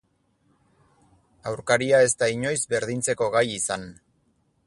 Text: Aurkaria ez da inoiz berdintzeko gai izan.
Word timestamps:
Aurkaria 1.51 1.99
ez 2.07 2.15
da 2.23 2.31
inoiz 2.39 2.57
berdintzeko 2.73 3.31
gai 3.39 3.47
izan. 3.59 3.89